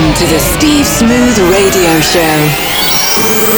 Welcome 0.00 0.26
to 0.26 0.32
the 0.32 0.40
Steve 0.40 0.86
Smooth 0.86 1.36
Radio 1.52 2.00
Show. 2.00 2.36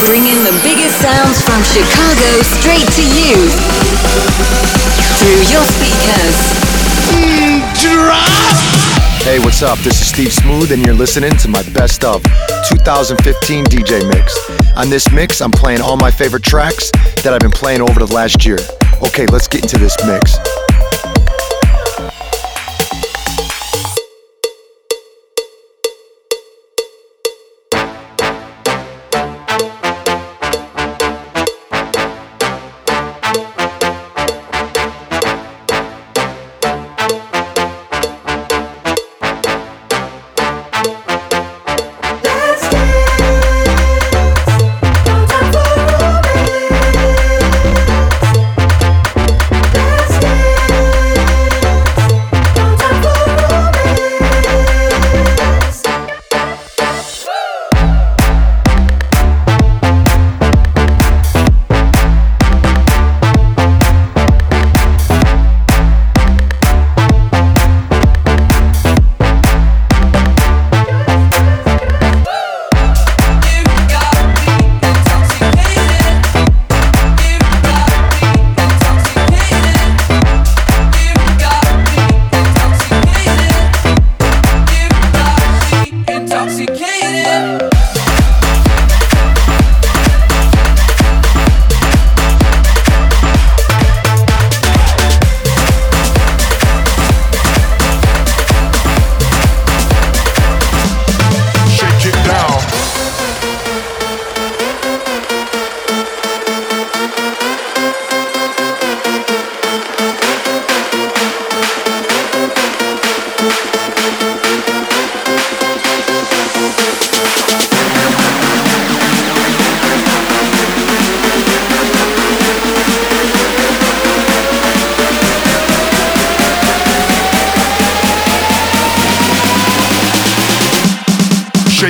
Bringing 0.03 0.43
the 0.43 0.51
biggest 0.61 0.99
sounds 0.99 1.39
from 1.39 1.63
Chicago 1.63 2.43
straight 2.43 2.83
to 2.83 3.05
you 3.15 3.47
through 5.23 5.39
your 5.47 5.63
speakers. 5.63 6.35
Drop. 7.79 8.27
Hey, 9.23 9.39
what's 9.39 9.63
up? 9.63 9.79
This 9.79 10.01
is 10.01 10.07
Steve 10.07 10.33
Smooth, 10.33 10.73
and 10.73 10.85
you're 10.85 10.93
listening 10.93 11.31
to 11.37 11.47
my 11.47 11.63
best 11.69 12.03
of 12.03 12.21
2015 12.67 13.63
DJ 13.67 14.05
mix. 14.13 14.37
On 14.75 14.89
this 14.89 15.09
mix, 15.13 15.39
I'm 15.39 15.51
playing 15.51 15.79
all 15.79 15.95
my 15.95 16.11
favorite 16.11 16.43
tracks 16.43 16.91
that 17.23 17.27
I've 17.27 17.39
been 17.39 17.51
playing 17.51 17.79
over 17.79 18.05
the 18.05 18.13
last 18.13 18.45
year. 18.45 18.59
Okay, 19.01 19.27
let's 19.27 19.47
get 19.47 19.61
into 19.61 19.77
this 19.77 19.95
mix. 20.05 20.37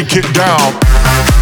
Get 0.01 0.33
down 0.33 1.32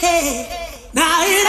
deep 0.00 0.46
love. 0.94 1.39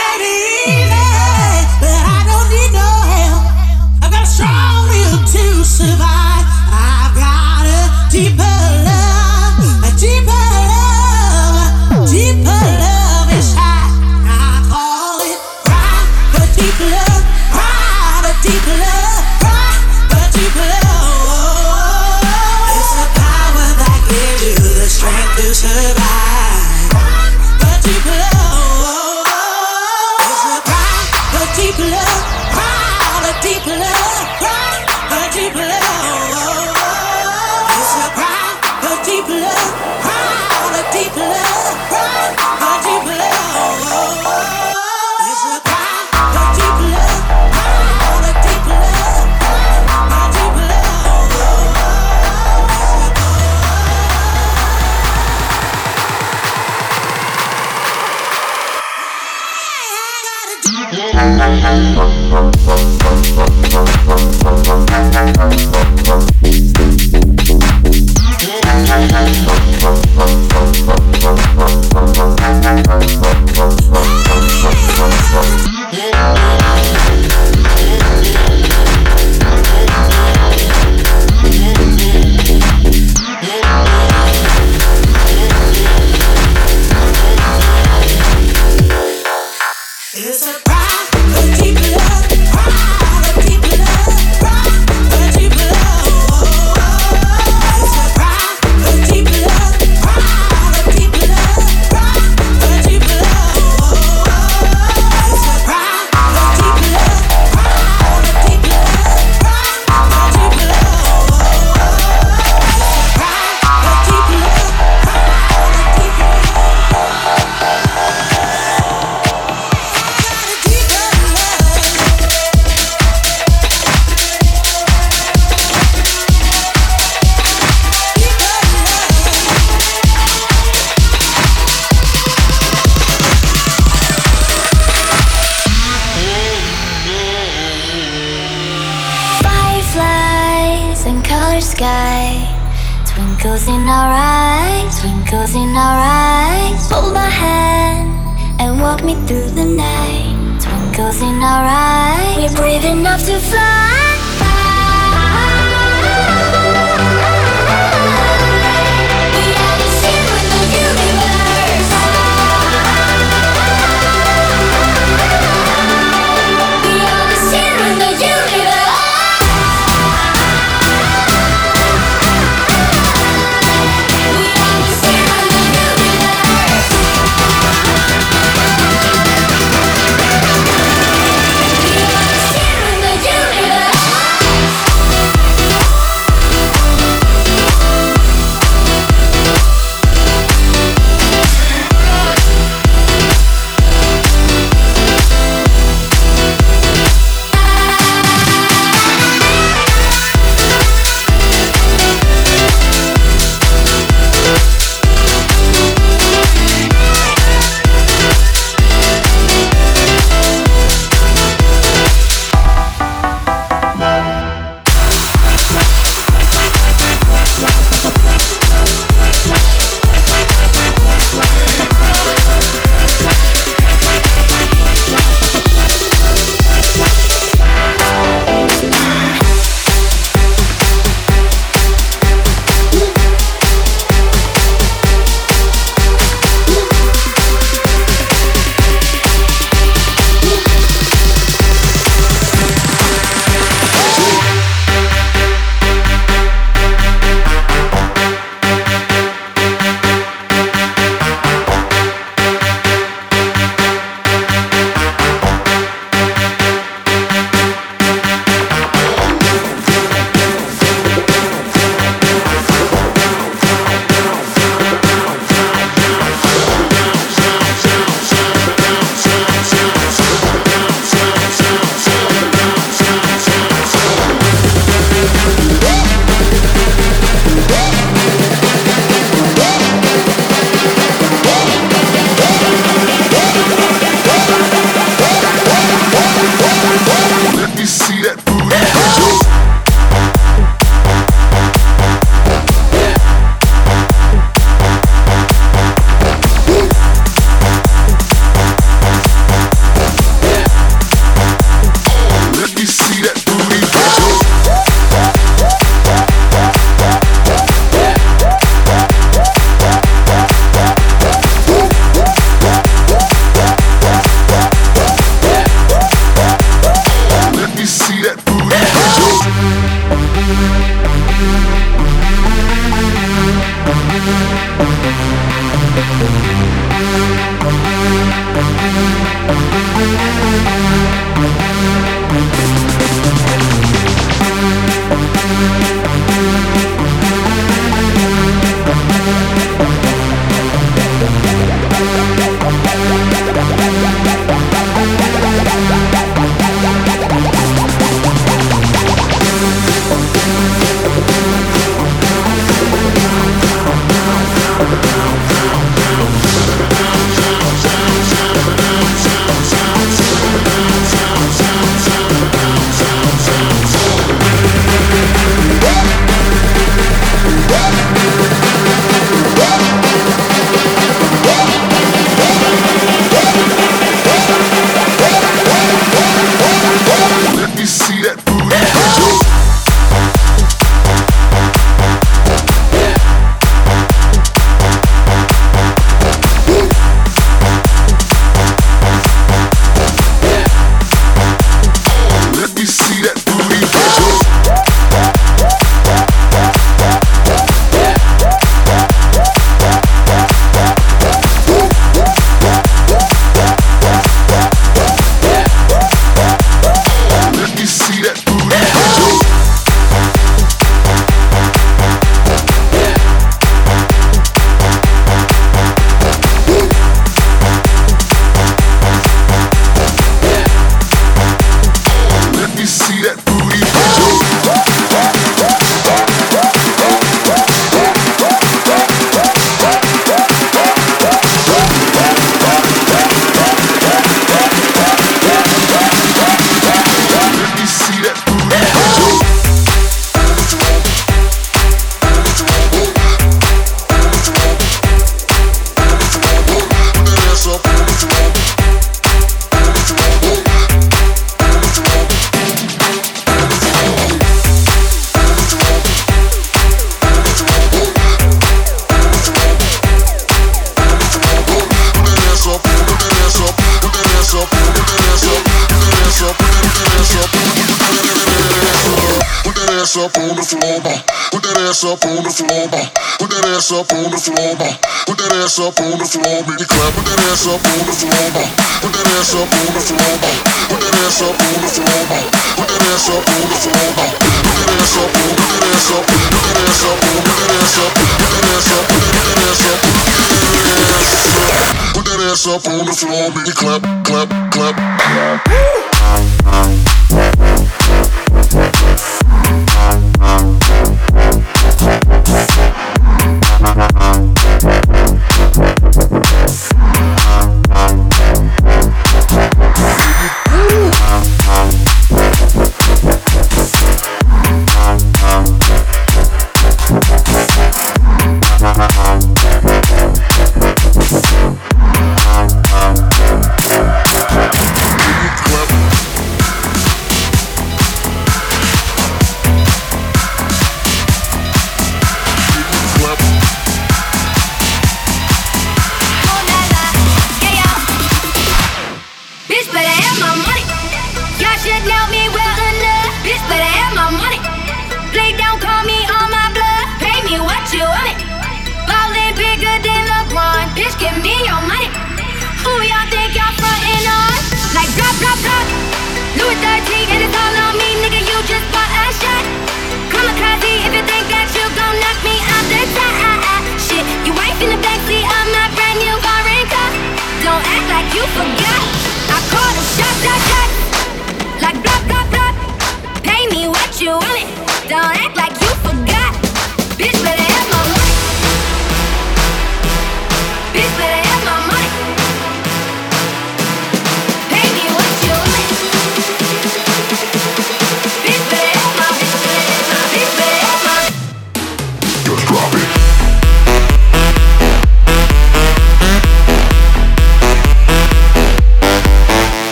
Don't 575.12 575.41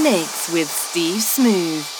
mix 0.00 0.48
with 0.52 0.70
Steve 0.70 1.22
Smooth. 1.22 1.91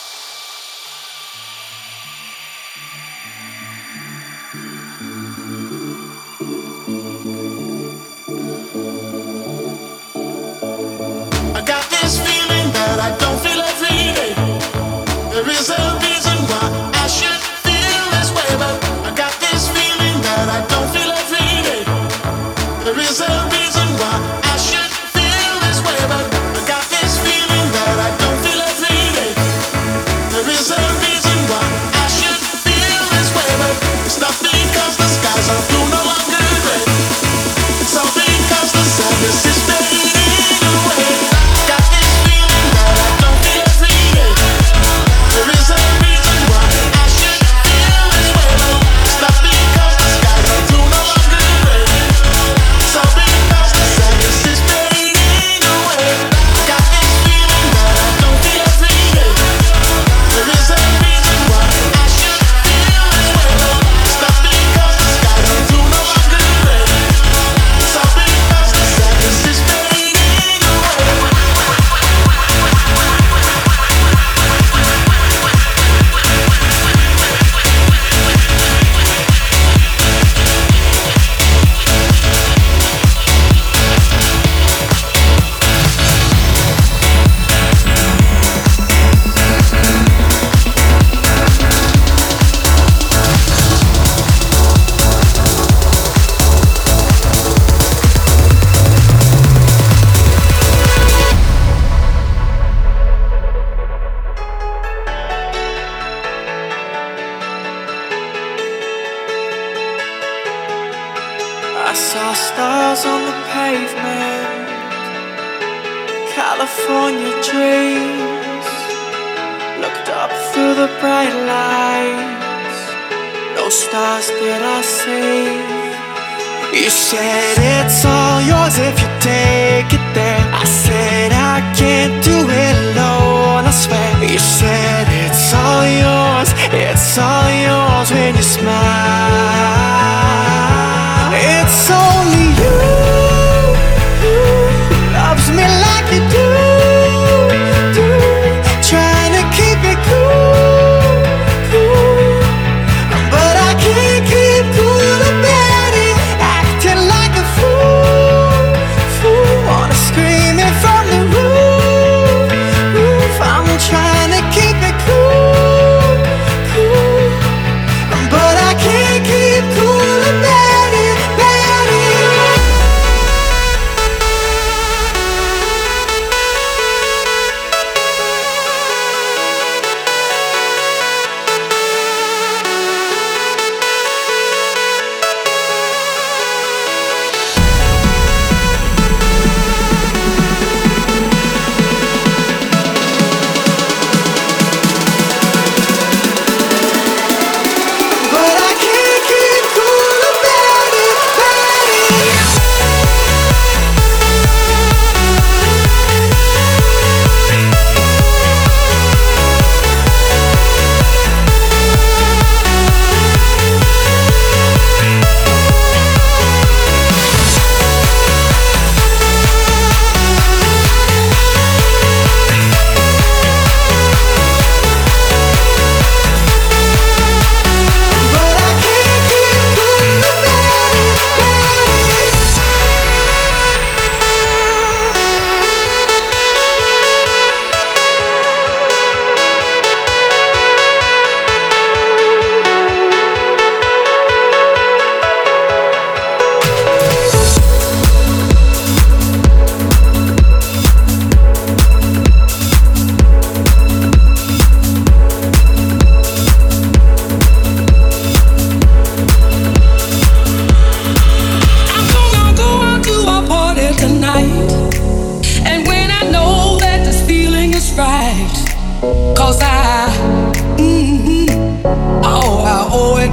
Keep 138.55 138.92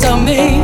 Another 0.02 0.59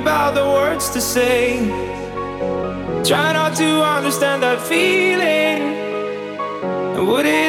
about 0.00 0.34
the 0.34 0.44
words 0.44 0.90
to 0.90 1.00
say. 1.00 1.58
Try 3.04 3.32
not 3.32 3.56
to 3.56 3.70
understand 3.96 4.42
that 4.42 4.60
feeling. 4.60 5.58
Would 7.06 7.26
it 7.26 7.47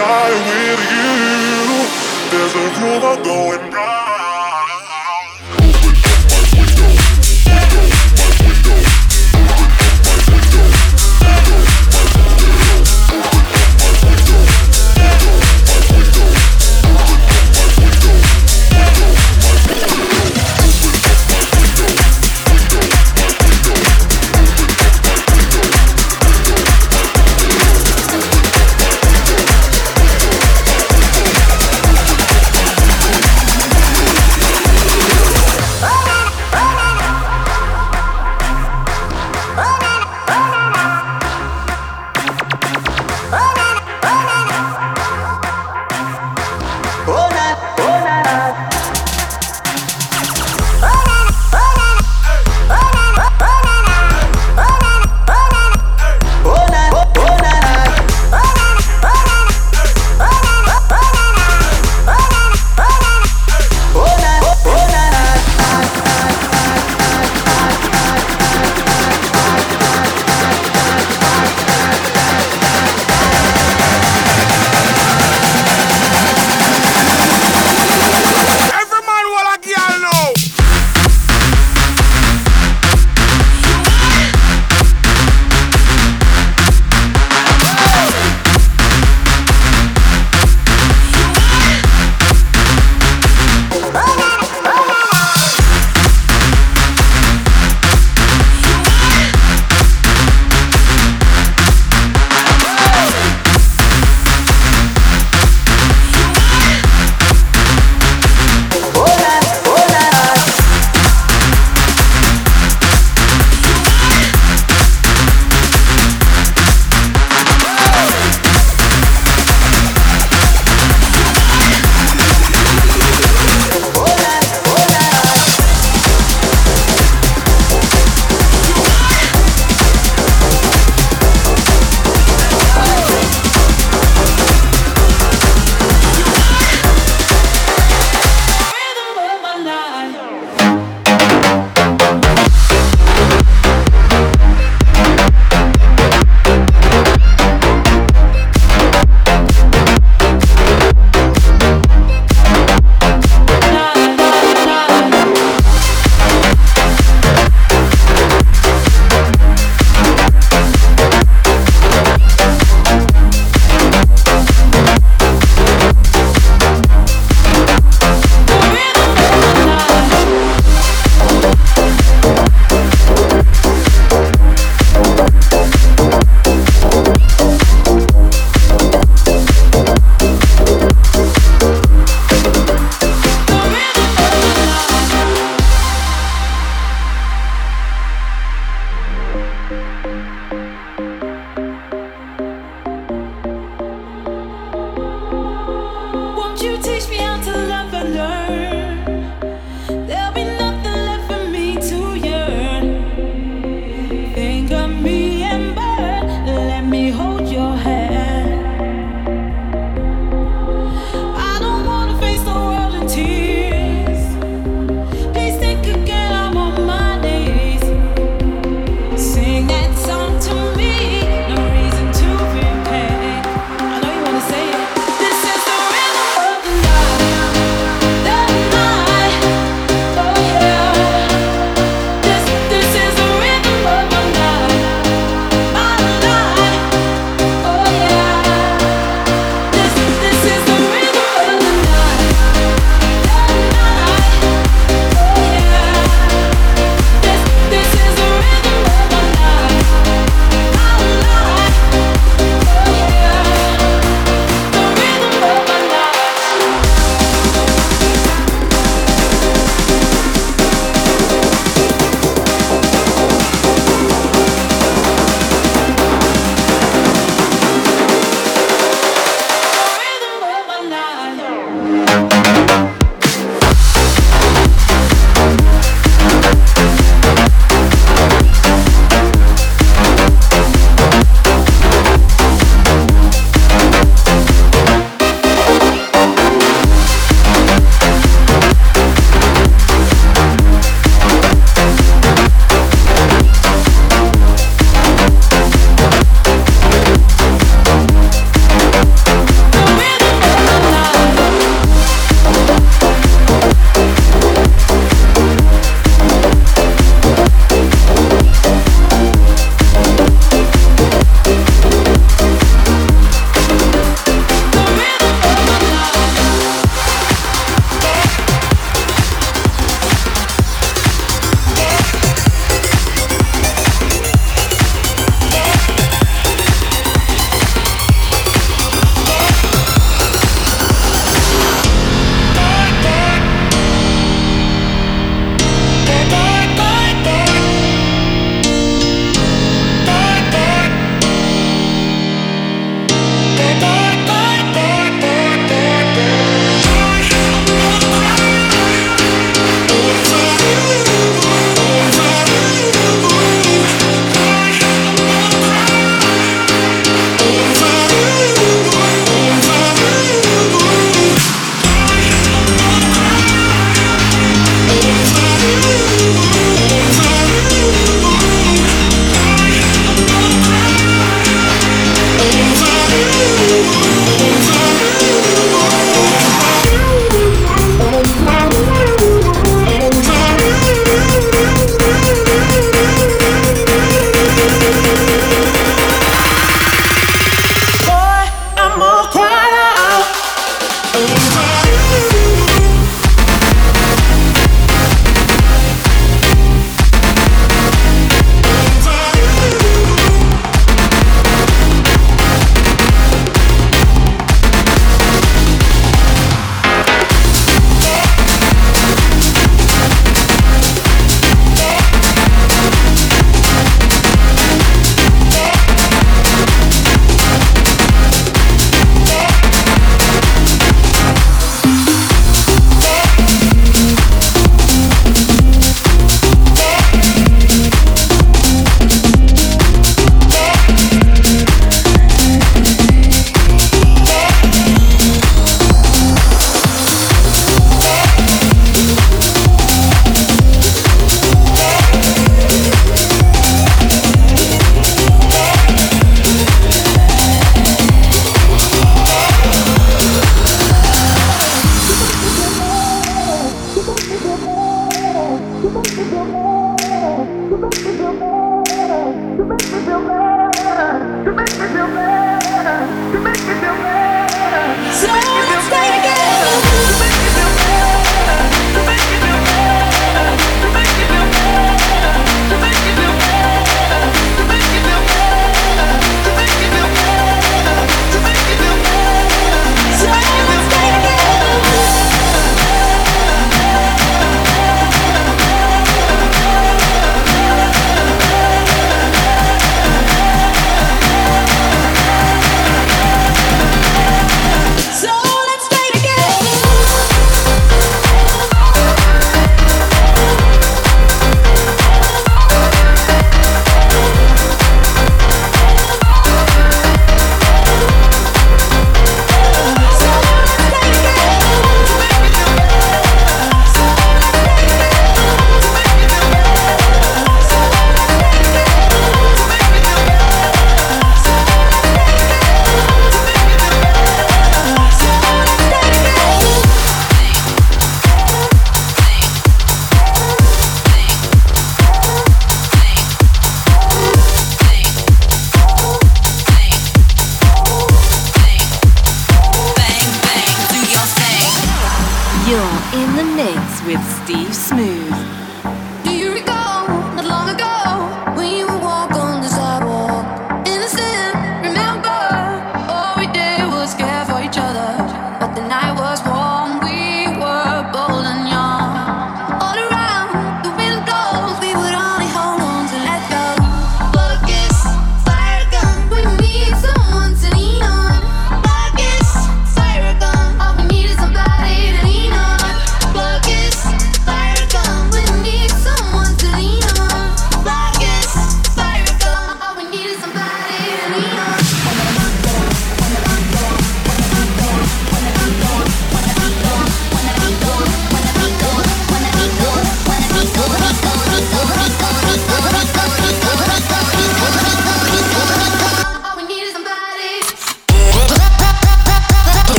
night 0.00 0.36
with 0.48 0.82
you. 0.94 1.10
There's 2.30 2.54
a 2.54 2.66
rumor 2.80 3.16
going 3.22 3.72
round. 3.72 3.99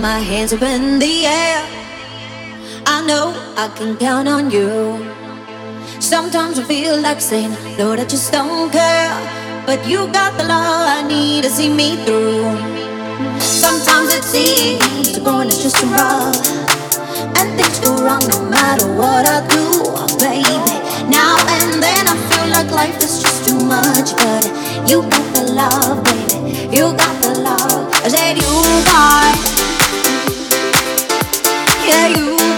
My 0.00 0.18
hands 0.18 0.52
up 0.52 0.62
in 0.62 0.98
the 0.98 1.26
air. 1.26 1.62
I 2.86 3.04
know 3.06 3.34
I 3.56 3.68
can 3.76 3.96
count 3.96 4.28
on 4.28 4.50
you. 4.50 4.98
Sometimes 6.00 6.58
I 6.58 6.64
feel 6.64 7.00
like 7.00 7.20
saying, 7.20 7.54
Lord, 7.78 8.00
I 8.00 8.04
just 8.04 8.32
don't 8.32 8.70
care. 8.70 9.14
But 9.64 9.86
you 9.86 10.06
got 10.12 10.36
the 10.38 10.44
love 10.44 10.86
I 10.88 11.02
need 11.06 11.44
to 11.44 11.50
see 11.50 11.72
me 11.72 11.96
through. 12.04 12.44
Sometimes 13.40 14.12
it 14.14 14.24
seems 14.24 15.12
to 15.12 15.20
go 15.20 15.40
and 15.40 15.50
it's 15.50 15.62
just 15.62 15.76
too 15.76 15.88
rough. 15.88 16.36
And 17.38 17.48
things 17.58 17.78
go 17.80 17.96
wrong 18.04 18.26
no 18.28 18.42
matter 18.50 18.86
what 18.94 19.24
I 19.26 19.40
do, 19.48 19.64
baby. 20.20 20.56
Now 21.08 21.36
and 21.56 21.82
then 21.82 22.04
I 22.06 22.16
feel 22.30 22.48
like 22.50 22.70
life 22.70 22.96
is 23.02 23.22
just 23.22 23.48
too 23.48 23.58
much. 23.64 24.12
But 24.16 24.44
you 24.88 25.02
got 25.02 25.26
the 25.34 25.44
love, 25.52 26.04
baby. 26.04 26.76
You 26.76 26.92
got 26.92 27.22
the 27.22 27.40
love. 27.40 27.92
I 28.04 28.08
said 28.08 28.36
you 28.36 28.76
you 32.04 32.55